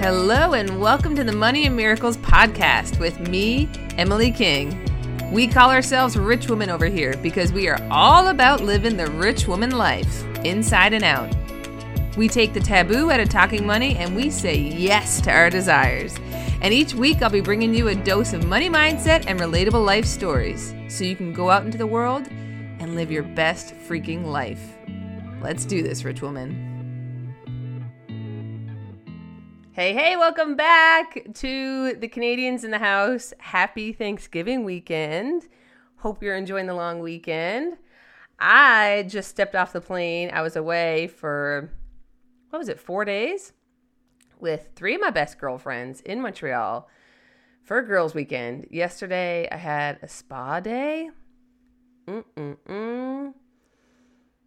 [0.00, 3.68] Hello, and welcome to the Money and Miracles podcast with me,
[3.98, 4.88] Emily King.
[5.30, 9.46] We call ourselves Rich Women over here because we are all about living the rich
[9.46, 11.36] woman life, inside and out.
[12.16, 16.16] We take the taboo out of talking money and we say yes to our desires.
[16.62, 20.06] And each week, I'll be bringing you a dose of money mindset and relatable life
[20.06, 22.26] stories so you can go out into the world
[22.78, 24.78] and live your best freaking life.
[25.42, 26.69] Let's do this, rich woman.
[29.72, 33.32] Hey, hey, welcome back to the Canadians in the house.
[33.38, 35.46] Happy Thanksgiving weekend.
[35.98, 37.76] Hope you're enjoying the long weekend.
[38.40, 40.32] I just stepped off the plane.
[40.32, 41.70] I was away for,
[42.48, 43.52] what was it, four days
[44.40, 46.88] with three of my best girlfriends in Montreal
[47.62, 48.66] for a girls' weekend.
[48.72, 51.10] Yesterday, I had a spa day.
[52.08, 53.34] Mm-mm-mm.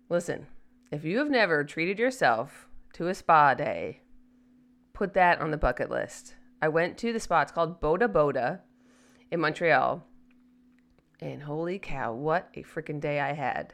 [0.10, 0.48] Listen,
[0.92, 4.02] if you have never treated yourself to a spa day,
[4.94, 6.36] put that on the bucket list.
[6.62, 7.44] I went to the spot.
[7.44, 8.62] It's called Bota Bota
[9.32, 10.06] in Montreal.
[11.20, 13.74] And holy cow, what a freaking day I had.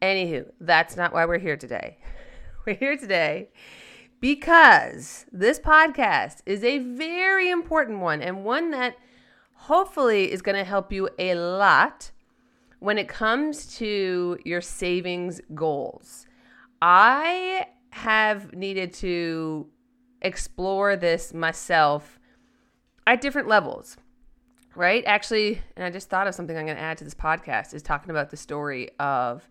[0.00, 1.98] Anywho, that's not why we're here today.
[2.66, 3.48] We're here today
[4.20, 8.96] because this podcast is a very important one and one that
[9.54, 12.10] hopefully is going to help you a lot
[12.80, 16.26] when it comes to your savings goals.
[16.82, 19.66] I have needed to
[20.22, 22.18] explore this myself
[23.06, 23.96] at different levels,
[24.74, 25.02] right?
[25.06, 27.82] Actually, and I just thought of something I'm going to add to this podcast is
[27.82, 29.48] talking about the story of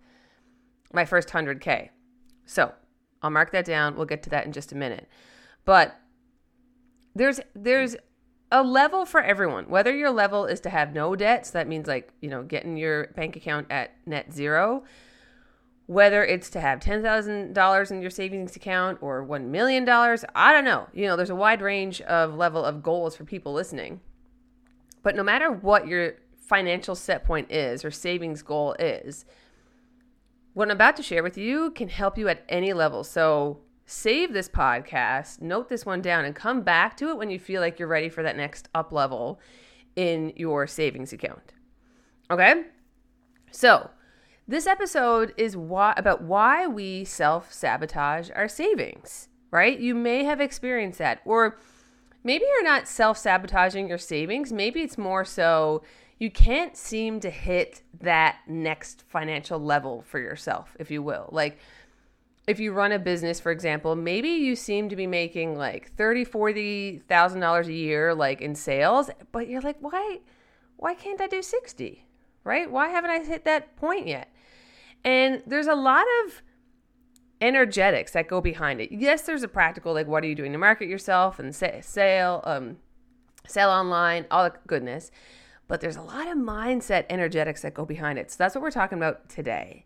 [0.94, 1.90] my first 100K.
[2.46, 2.74] So
[3.22, 3.96] I'll mark that down.
[3.96, 5.10] We'll get to that in just a minute.
[5.66, 6.00] But
[7.16, 7.96] there's, there's,
[8.52, 9.70] a level for everyone.
[9.70, 12.78] Whether your level is to have no debt, so that means like, you know, getting
[12.78, 14.84] your bank account at net zero,
[15.90, 20.88] whether it's to have $10,000 in your savings account or $1 million, I don't know.
[20.94, 24.00] You know, there's a wide range of level of goals for people listening.
[25.02, 29.26] But no matter what your financial set point is or savings goal is,
[30.54, 33.04] what I'm about to share with you can help you at any level.
[33.04, 37.40] So save this podcast, note this one down, and come back to it when you
[37.40, 39.40] feel like you're ready for that next up level
[39.96, 41.54] in your savings account.
[42.30, 42.66] Okay?
[43.50, 43.90] So,
[44.50, 49.80] this episode is why, about why we self sabotage our savings, right?
[49.80, 51.22] You may have experienced that.
[51.24, 51.60] Or
[52.24, 54.52] maybe you're not self sabotaging your savings.
[54.52, 55.84] Maybe it's more so
[56.18, 61.30] you can't seem to hit that next financial level for yourself, if you will.
[61.32, 61.60] Like,
[62.48, 66.24] if you run a business, for example, maybe you seem to be making like thirty,
[66.24, 70.22] forty thousand dollars a year, like in sales, but you're like, why,
[70.78, 72.08] why can't I do sixty?
[72.44, 72.72] Right?
[72.72, 74.34] Why haven't I hit that point yet?
[75.04, 76.42] And there's a lot of
[77.42, 78.92] energetics that go behind it.
[78.92, 82.42] Yes, there's a practical like what are you doing to market yourself and say, sale,
[82.44, 82.78] um,
[83.48, 85.12] sell online, all the goodness.
[85.68, 88.32] But there's a lot of mindset energetics that go behind it.
[88.32, 89.86] So that's what we're talking about today.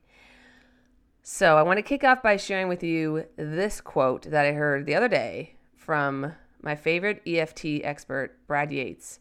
[1.21, 4.85] So I want to kick off by sharing with you this quote that I heard
[4.85, 9.19] the other day from my favorite EFT expert, Brad Yates.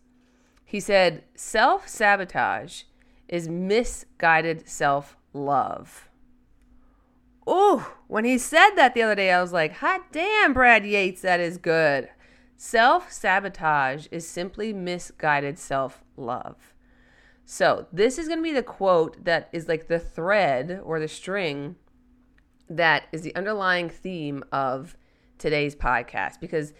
[0.64, 2.84] He said, Self sabotage
[3.28, 6.08] is misguided self love.
[7.46, 11.22] Oh, when he said that the other day, I was like, hot damn, Brad Yates,
[11.22, 12.08] that is good.
[12.56, 16.74] Self sabotage is simply misguided self love.
[17.44, 21.08] So, this is going to be the quote that is like the thread or the
[21.08, 21.76] string
[22.70, 24.96] that is the underlying theme of
[25.38, 26.72] today's podcast because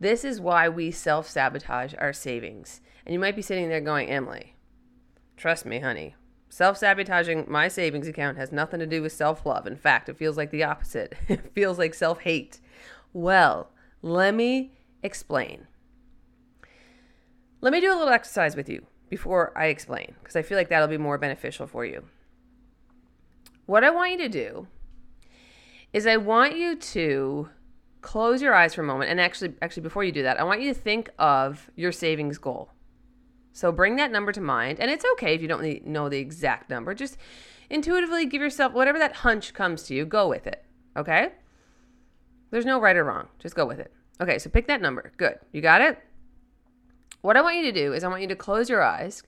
[0.00, 2.80] this is why we self sabotage our savings.
[3.04, 4.56] And you might be sitting there going, Emily,
[5.36, 6.16] trust me, honey,
[6.56, 9.66] Self sabotaging my savings account has nothing to do with self love.
[9.66, 11.14] In fact, it feels like the opposite.
[11.28, 12.60] It feels like self hate.
[13.12, 13.68] Well,
[14.00, 14.72] let me
[15.02, 15.66] explain.
[17.60, 20.70] Let me do a little exercise with you before I explain, because I feel like
[20.70, 22.06] that'll be more beneficial for you.
[23.66, 24.66] What I want you to do
[25.92, 27.50] is I want you to
[28.00, 30.62] close your eyes for a moment and actually actually before you do that, I want
[30.62, 32.70] you to think of your savings goal.
[33.56, 34.78] So bring that number to mind.
[34.80, 36.92] And it's okay if you don't know the exact number.
[36.92, 37.16] Just
[37.70, 40.62] intuitively give yourself whatever that hunch comes to you, go with it.
[40.94, 41.30] Okay?
[42.50, 43.28] There's no right or wrong.
[43.38, 43.90] Just go with it.
[44.20, 45.10] Okay, so pick that number.
[45.16, 45.38] Good.
[45.52, 45.98] You got it?
[47.22, 49.22] What I want you to do is I want you to close your eyes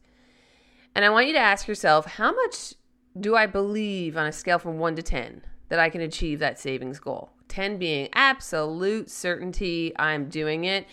[0.94, 2.74] and I want you to ask yourself, how much
[3.18, 5.40] do I believe on a scale from 1 to 10
[5.70, 7.30] that I can achieve that savings goal?
[7.48, 10.86] 10 being absolute certainty I'm doing it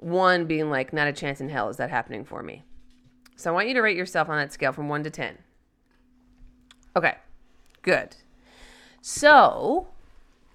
[0.00, 2.64] one being like, not a chance in hell is that happening for me.
[3.36, 5.38] So I want you to rate yourself on that scale from one to 10.
[6.96, 7.14] Okay,
[7.82, 8.16] good.
[9.00, 9.88] So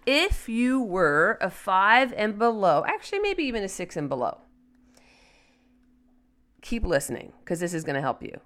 [0.06, 4.40] if you were a five and below, actually, maybe even a six and below,
[6.62, 8.40] keep listening because this is going to help you.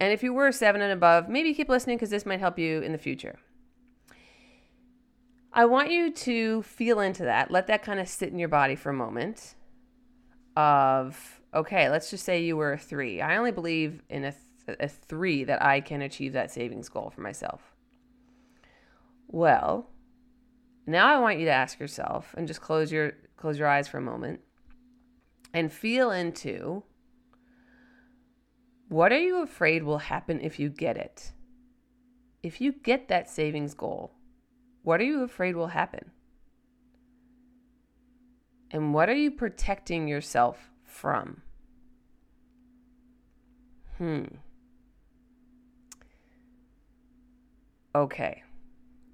[0.00, 2.80] And if you were seven and above, maybe keep listening because this might help you
[2.82, 3.38] in the future.
[5.52, 7.50] I want you to feel into that.
[7.50, 9.54] Let that kind of sit in your body for a moment.
[10.58, 13.20] Of, okay, let's just say you were a three.
[13.20, 14.34] I only believe in a,
[14.66, 17.76] th- a three that I can achieve that savings goal for myself.
[19.28, 19.88] Well,
[20.84, 23.98] now I want you to ask yourself and just close your close your eyes for
[23.98, 24.40] a moment
[25.54, 26.82] and feel into
[28.88, 31.30] what are you afraid will happen if you get it?
[32.42, 34.12] If you get that savings goal,
[34.82, 36.10] what are you afraid will happen?
[38.70, 41.42] And what are you protecting yourself from?
[43.96, 44.24] Hmm.
[47.94, 48.42] Okay.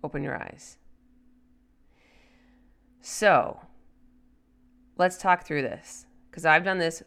[0.02, 0.76] Open your eyes.
[3.00, 3.60] So,
[4.96, 7.02] let's talk through this because I've done this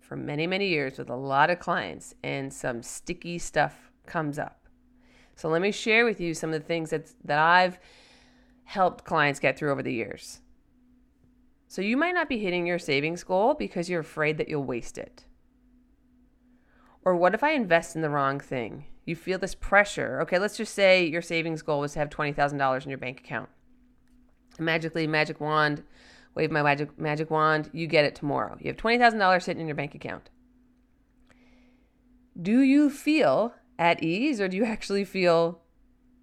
[0.00, 4.68] for many, many years with a lot of clients, and some sticky stuff comes up.
[5.36, 7.78] So, let me share with you some of the things that, that I've
[8.64, 10.40] helped clients get through over the years.
[11.68, 14.98] So, you might not be hitting your savings goal because you're afraid that you'll waste
[14.98, 15.24] it.
[17.04, 18.86] Or, what if I invest in the wrong thing?
[19.04, 20.20] You feel this pressure.
[20.22, 23.48] Okay, let's just say your savings goal was to have $20,000 in your bank account
[24.58, 25.82] magically magic wand,
[26.34, 28.56] wave my magic magic wand, you get it tomorrow.
[28.60, 30.30] You have $20,000 sitting in your bank account.
[32.40, 35.60] Do you feel at ease or do you actually feel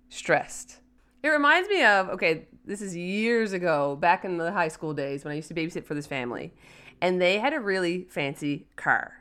[0.10, 0.80] stressed?
[1.24, 5.24] It reminds me of okay, this is years ago, back in the high school days
[5.24, 6.54] when I used to babysit for this family,
[7.02, 9.14] and they had a really fancy car.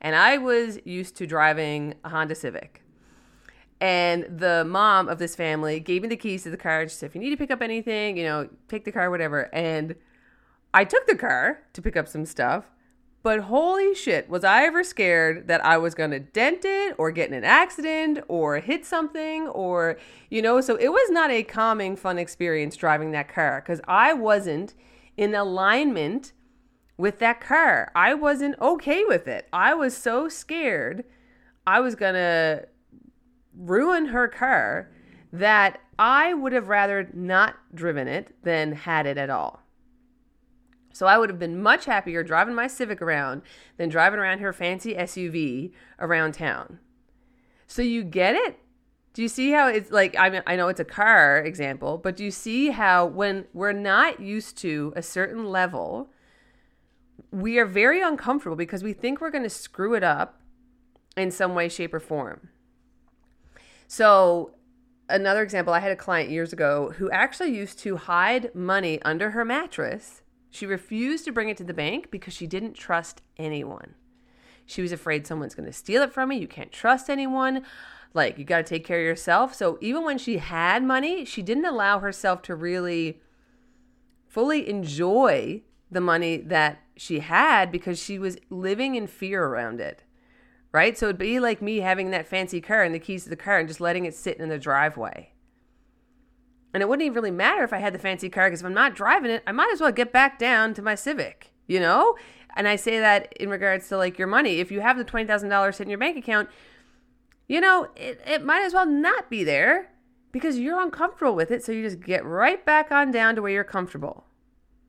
[0.00, 2.82] And I was used to driving a Honda Civic.
[3.80, 6.88] And the mom of this family gave me the keys to the car.
[6.88, 9.52] She said, if you need to pick up anything, you know, take the car, whatever.
[9.54, 9.94] And
[10.74, 12.64] I took the car to pick up some stuff.
[13.22, 17.10] But holy shit, was I ever scared that I was going to dent it or
[17.10, 19.98] get in an accident or hit something or,
[20.30, 24.14] you know, so it was not a calming, fun experience driving that car because I
[24.14, 24.74] wasn't
[25.16, 26.32] in alignment
[26.96, 27.90] with that car.
[27.94, 29.48] I wasn't okay with it.
[29.52, 31.04] I was so scared
[31.66, 32.66] I was going to
[33.54, 34.90] ruin her car
[35.32, 39.62] that I would have rather not driven it than had it at all.
[40.92, 43.42] So I would have been much happier driving my Civic around
[43.76, 46.78] than driving around her fancy SUV around town.
[47.66, 48.58] So you get it?
[49.12, 52.16] Do you see how it's like I mean I know it's a car example, but
[52.16, 56.10] do you see how when we're not used to a certain level,
[57.30, 60.40] we are very uncomfortable because we think we're going to screw it up
[61.16, 62.48] in some way shape or form.
[63.86, 64.52] So,
[65.08, 69.30] another example, I had a client years ago who actually used to hide money under
[69.30, 70.22] her mattress.
[70.50, 73.94] She refused to bring it to the bank because she didn't trust anyone.
[74.66, 76.38] She was afraid someone's going to steal it from me.
[76.38, 77.64] You can't trust anyone.
[78.14, 79.54] Like, you got to take care of yourself.
[79.54, 83.20] So, even when she had money, she didn't allow herself to really
[84.26, 90.04] fully enjoy the money that she had because she was living in fear around it
[90.72, 90.98] right?
[90.98, 93.58] So it'd be like me having that fancy car and the keys to the car
[93.58, 95.32] and just letting it sit in the driveway.
[96.74, 98.74] And it wouldn't even really matter if I had the fancy car because if I'm
[98.74, 102.16] not driving it, I might as well get back down to my Civic, you know?
[102.56, 104.58] And I say that in regards to like your money.
[104.58, 106.48] If you have the $20,000 sitting in your bank account,
[107.46, 109.90] you know, it, it might as well not be there
[110.32, 111.64] because you're uncomfortable with it.
[111.64, 114.24] So you just get right back on down to where you're comfortable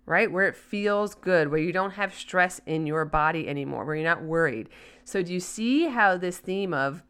[0.10, 0.32] right?
[0.32, 4.04] Where it feels good, where you don't have stress in your body anymore, where you're
[4.04, 4.68] not worried.
[5.06, 7.04] So, do you see how this theme of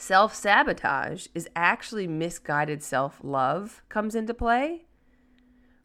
[0.00, 4.86] self sabotage is actually misguided self love comes into play?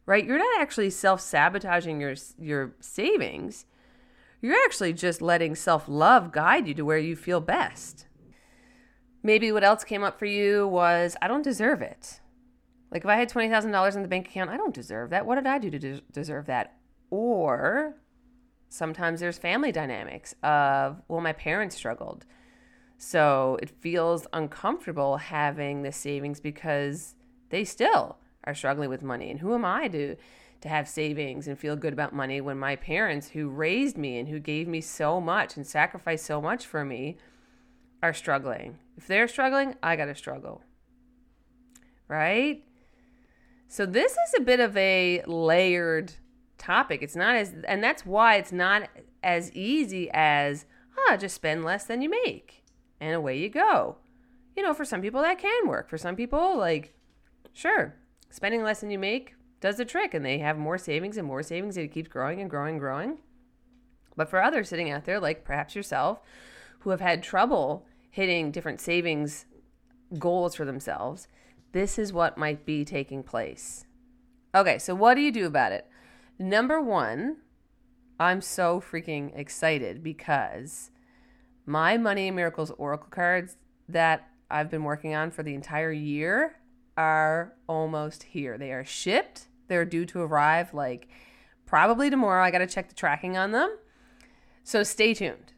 [0.06, 0.24] Right?
[0.24, 3.66] You're not actually self sabotaging your, your savings.
[4.40, 8.06] You're actually just letting self love guide you to where you feel best.
[9.22, 12.20] Maybe what else came up for you was, I don't deserve it.
[12.92, 15.26] Like if I had $20,000 in the bank account, I don't deserve that.
[15.26, 16.76] What did I do to de- deserve that?
[17.10, 17.96] Or
[18.68, 22.24] sometimes there's family dynamics of, well, my parents struggled.
[22.98, 27.14] So it feels uncomfortable having the savings because
[27.50, 29.30] they still are struggling with money.
[29.30, 30.16] And who am I to
[30.62, 34.28] to have savings and feel good about money when my parents who raised me and
[34.28, 37.18] who gave me so much and sacrificed so much for me
[38.02, 38.78] are struggling?
[38.96, 40.62] If they're struggling, I got to struggle.
[42.08, 42.64] Right?
[43.68, 46.14] So this is a bit of a layered
[46.56, 47.02] topic.
[47.02, 48.88] It's not as, and that's why it's not
[49.22, 50.64] as easy as,
[50.98, 52.64] ah, just spend less than you make,
[53.00, 53.96] and away you go.
[54.56, 55.88] You know, for some people that can work.
[55.88, 56.94] For some people, like,
[57.52, 57.94] sure,
[58.30, 61.42] spending less than you make does the trick and they have more savings and more
[61.42, 63.18] savings and it keeps growing and growing and growing.
[64.16, 66.20] But for others sitting out there, like perhaps yourself,
[66.80, 69.44] who have had trouble hitting different savings
[70.18, 71.28] goals for themselves,
[71.72, 73.84] this is what might be taking place.
[74.54, 75.86] Okay, so what do you do about it?
[76.38, 77.38] Number one,
[78.18, 80.90] I'm so freaking excited because
[81.66, 83.56] my Money and Miracles Oracle cards
[83.88, 86.56] that I've been working on for the entire year
[86.96, 88.56] are almost here.
[88.56, 89.48] They are shipped.
[89.68, 91.08] They're due to arrive like
[91.66, 92.42] probably tomorrow.
[92.42, 93.76] I got to check the tracking on them.
[94.62, 95.52] So stay tuned.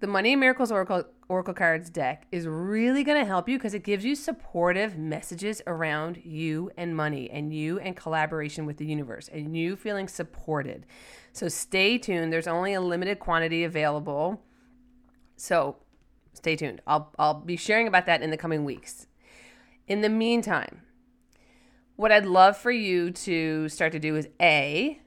[0.00, 3.74] The Money and Miracles Oracle Oracle Cards deck is really going to help you because
[3.74, 8.86] it gives you supportive messages around you and money and you and collaboration with the
[8.86, 10.86] universe and you feeling supported.
[11.32, 12.32] So stay tuned.
[12.32, 14.40] There's only a limited quantity available.
[15.38, 15.76] So
[16.34, 16.82] stay tuned.
[16.86, 19.06] I'll, I'll be sharing about that in the coming weeks.
[19.86, 20.82] In the meantime,
[21.96, 25.00] what I'd love for you to start to do is A,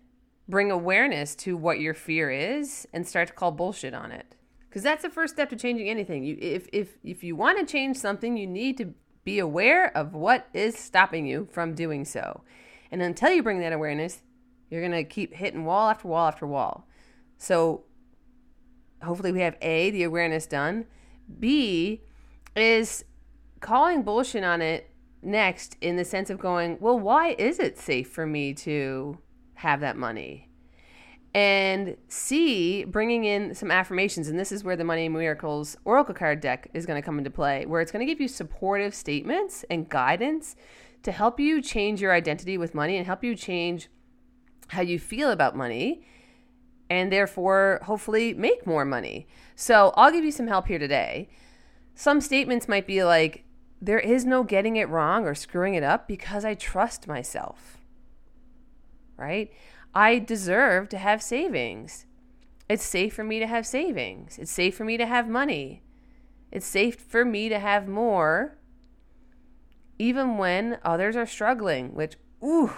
[0.48, 4.36] bring awareness to what your fear is and start to call bullshit on it
[4.72, 6.24] because that's the first step to changing anything.
[6.24, 8.94] You, if if if you want to change something, you need to
[9.26, 12.42] be aware of what is stopping you from doing so,
[12.90, 14.22] and until you bring that awareness,
[14.70, 16.88] you're gonna keep hitting wall after wall after wall.
[17.38, 17.84] So
[19.04, 20.86] hopefully we have a the awareness done.
[21.40, 22.02] B
[22.56, 23.06] is
[23.60, 24.90] calling bullshit on it
[25.22, 29.18] next in the sense of going, well, why is it safe for me to
[29.56, 30.50] have that money?
[31.34, 34.28] And C, bringing in some affirmations.
[34.28, 37.30] And this is where the Money Miracles Oracle card deck is going to come into
[37.30, 40.58] play, where it's going to give you supportive statements and guidance
[41.04, 43.90] to help you change your identity with money and help you change
[44.68, 46.04] how you feel about money
[46.92, 49.26] and therefore hopefully make more money.
[49.56, 51.30] So I'll give you some help here today.
[51.96, 53.46] Some statements might be like,
[53.82, 57.78] there is no getting it wrong or screwing it up because I trust myself.
[59.16, 59.54] Right?
[59.96, 62.08] I deserve to have savings.
[62.68, 64.38] It's safe for me to have savings.
[64.38, 65.84] It's safe for me to have money.
[66.52, 68.58] It's safe for me to have more,
[69.98, 72.74] even when others are struggling, which, ooh,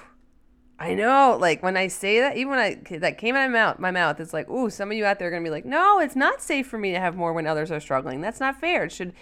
[0.80, 1.38] I know.
[1.40, 3.92] Like when I say that, even when I that came out of my mouth, my
[3.92, 6.16] mouth, it's like, ooh, some of you out there are gonna be like, no, it's
[6.16, 8.22] not safe for me to have more when others are struggling.
[8.22, 8.86] That's not fair.
[8.86, 9.14] It should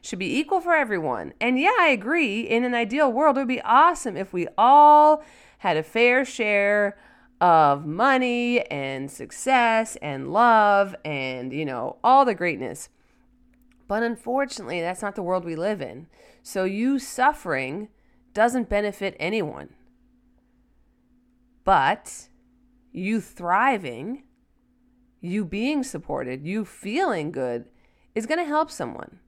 [0.00, 1.32] should be equal for everyone.
[1.40, 2.42] And yeah, I agree.
[2.42, 5.24] In an ideal world, it would be awesome if we all
[5.58, 6.96] had a fair share
[7.40, 12.88] of money and success and love and, you know, all the greatness.
[13.86, 16.06] But unfortunately, that's not the world we live in.
[16.42, 17.88] So you suffering
[18.34, 19.70] doesn't benefit anyone.
[21.68, 22.28] But
[22.92, 24.22] you thriving,
[25.20, 27.66] you being supported, you feeling good
[28.14, 29.18] is going to help someone.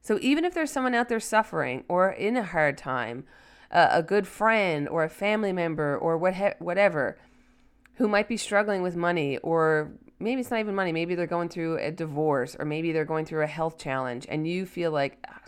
[0.00, 3.26] So even if there's someone out there suffering or in a hard time
[3.70, 7.16] a, a good friend or a family member or what whatever
[7.94, 11.48] who might be struggling with money or maybe it's not even money maybe they're going
[11.48, 15.24] through a divorce or maybe they're going through a health challenge and you feel like
[15.28, 15.40] ah,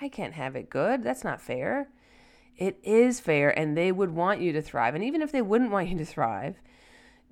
[0.00, 1.88] I can't have it good that's not fair
[2.56, 5.70] it is fair and they would want you to thrive and even if they wouldn't
[5.70, 6.60] want you to thrive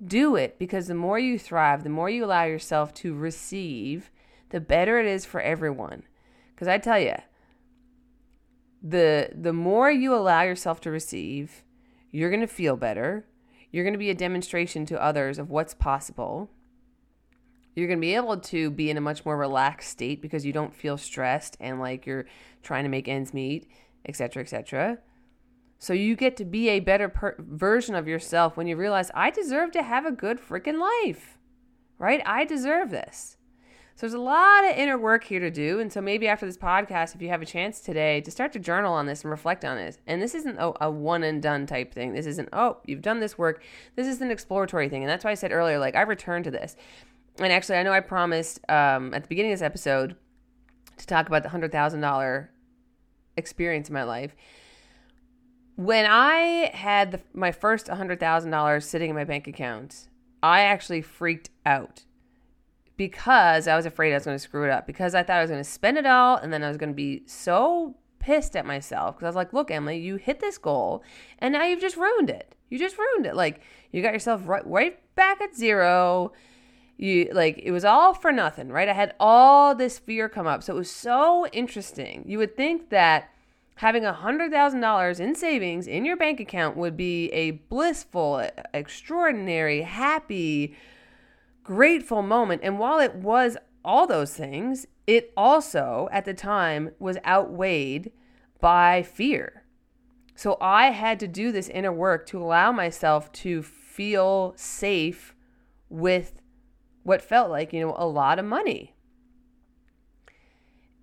[0.03, 4.11] do it because the more you thrive the more you allow yourself to receive
[4.49, 6.03] the better it is for everyone
[6.61, 7.15] because I tell you
[8.81, 11.63] the the more you allow yourself to receive,
[12.09, 13.25] you're going to feel better.
[13.71, 16.49] You're going to be a demonstration to others of what's possible.
[17.75, 20.51] You're going to be able to be in a much more relaxed state because you
[20.51, 22.25] don't feel stressed and like you're
[22.63, 23.67] trying to make ends meet,
[24.05, 24.97] etc., etc.
[25.81, 29.31] So you get to be a better per- version of yourself when you realize I
[29.31, 31.39] deserve to have a good freaking life.
[31.97, 32.21] Right?
[32.23, 33.37] I deserve this.
[33.95, 35.79] So there's a lot of inner work here to do.
[35.79, 38.59] And so maybe after this podcast, if you have a chance today to start to
[38.59, 41.65] journal on this and reflect on this, and this isn't a, a one and done
[41.65, 42.13] type thing.
[42.13, 43.63] This isn't, oh, you've done this work.
[43.95, 45.01] This is an exploratory thing.
[45.01, 46.75] And that's why I said earlier, like, I return to this.
[47.39, 50.15] And actually, I know I promised um, at the beginning of this episode
[50.97, 52.49] to talk about the $100,000
[53.35, 54.35] experience in my life.
[55.81, 60.09] When I had the, my first $100,000 sitting in my bank account,
[60.43, 62.03] I actually freaked out
[62.97, 65.41] because I was afraid I was going to screw it up because I thought I
[65.41, 68.55] was going to spend it all and then I was going to be so pissed
[68.55, 71.03] at myself because I was like, look, Emily, you hit this goal
[71.39, 72.53] and now you've just ruined it.
[72.69, 73.35] You just ruined it.
[73.35, 73.61] Like
[73.91, 76.31] you got yourself right, right back at zero.
[76.97, 78.87] You like it was all for nothing, right?
[78.87, 80.61] I had all this fear come up.
[80.61, 82.23] So it was so interesting.
[82.27, 83.31] You would think that
[83.81, 88.47] having a hundred thousand dollars in savings in your bank account would be a blissful,
[88.75, 90.75] extraordinary, happy,
[91.63, 92.61] grateful moment.
[92.63, 98.11] And while it was all those things, it also at the time was outweighed
[98.59, 99.63] by fear.
[100.35, 105.33] So I had to do this inner work to allow myself to feel safe
[105.89, 106.39] with
[107.01, 108.93] what felt like, you know, a lot of money.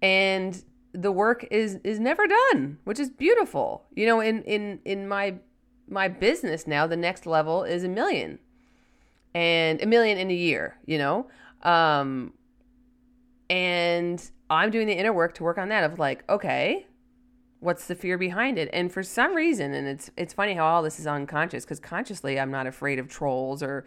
[0.01, 3.85] And the work is is never done, which is beautiful.
[3.95, 5.37] You know, in in in my
[5.89, 8.39] my business now, the next level is a million.
[9.35, 11.29] And a million in a year, you know?
[11.63, 12.33] Um
[13.51, 16.87] and I'm doing the inner work to work on that of like, okay,
[17.61, 18.69] what's the fear behind it?
[18.73, 22.39] And for some reason, and it's it's funny how all this is unconscious because consciously
[22.39, 23.85] I'm not afraid of trolls or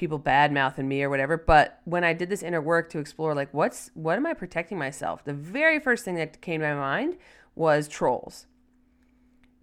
[0.00, 1.36] people bad mouthing me or whatever.
[1.36, 4.78] But when I did this inner work to explore, like, what's what am I protecting
[4.78, 5.22] myself?
[5.24, 7.18] The very first thing that came to my mind
[7.54, 8.46] was trolls.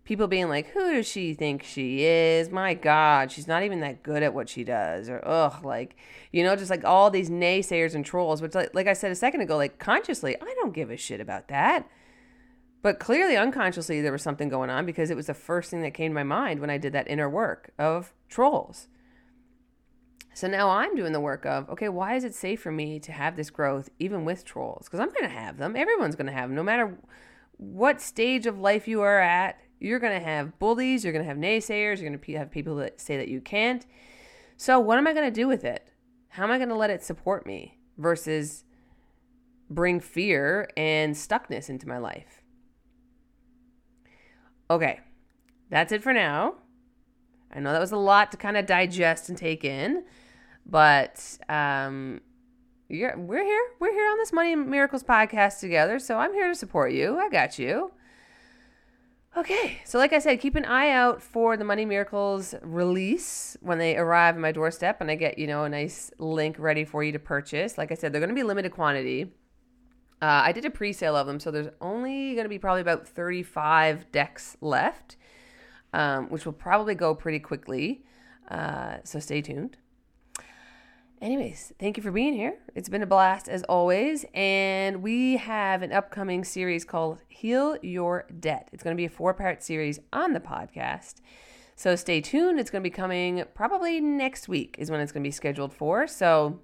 [0.06, 2.50] People being like, who does she think she is?
[2.50, 5.10] My God, she's not even that good at what she does.
[5.10, 5.98] Or, ugh, like,
[6.32, 9.16] you know, just like all these naysayers and trolls, which, like, like I said a
[9.16, 11.90] second ago, like, consciously, I don't give a shit about that.
[12.84, 15.94] But clearly, unconsciously, there was something going on because it was the first thing that
[15.94, 18.88] came to my mind when I did that inner work of trolls.
[20.38, 23.12] So now I'm doing the work of, okay, why is it safe for me to
[23.12, 24.86] have this growth even with trolls?
[24.86, 25.76] Because I'm going to have them.
[25.76, 26.56] Everyone's going to have them.
[26.56, 26.96] No matter
[27.54, 31.28] what stage of life you are at, you're going to have bullies, you're going to
[31.28, 33.88] have naysayers, you're going to have people that say that you can't.
[34.58, 35.90] So what am I going to do with it?
[36.28, 38.64] How am I going to let it support me versus
[39.72, 42.44] bring fear and stuckness into my life?
[44.70, 45.00] Okay,
[45.72, 46.58] that's it for now.
[47.52, 50.04] I know that was a lot to kind of digest and take in.
[50.70, 52.22] But um,
[52.90, 53.68] you're, we're here.
[53.80, 55.98] We're here on this Money Miracles podcast together.
[56.00, 57.18] So I'm here to support you.
[57.18, 57.92] I got you.
[59.36, 63.78] Okay, so like I said, keep an eye out for the Money Miracles release when
[63.78, 67.04] they arrive at my doorstep and I get, you know, a nice link ready for
[67.04, 67.78] you to purchase.
[67.78, 69.26] Like I said, they're going to be limited quantity.
[70.24, 72.82] Uh, I did a pre sale of them, so there's only going to be probably
[72.82, 75.18] about 35 decks left,
[75.94, 78.04] um, which will probably go pretty quickly.
[78.50, 79.78] Uh, so stay tuned.
[81.20, 82.60] Anyways, thank you for being here.
[82.76, 84.24] It's been a blast as always.
[84.36, 88.70] And we have an upcoming series called Heal Your Debt.
[88.72, 91.16] It's going to be a four part series on the podcast.
[91.76, 92.60] So stay tuned.
[92.60, 95.74] It's going to be coming probably next week, is when it's going to be scheduled
[95.74, 96.06] for.
[96.06, 96.60] So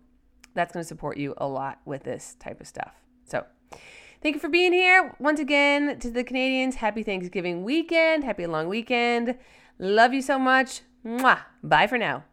[0.53, 2.93] that's going to support you a lot with this type of stuff.
[3.25, 3.45] So
[4.21, 5.15] thank you for being here.
[5.19, 8.23] Once again, to the Canadians, happy Thanksgiving weekend.
[8.23, 9.35] Happy long weekend.
[9.79, 10.81] Love you so much.
[11.03, 11.39] Mwah.
[11.63, 12.23] Bye for now.